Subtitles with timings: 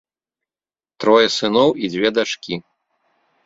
[1.03, 2.55] Трое сыноў і дзве дачкі.